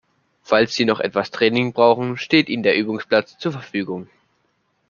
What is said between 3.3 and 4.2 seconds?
zur Verfügung.